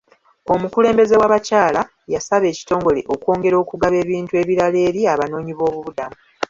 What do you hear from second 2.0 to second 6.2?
yasaba ekitongole okwongera okugaba ebintu ebirala eri abanoonyiboobubudamu.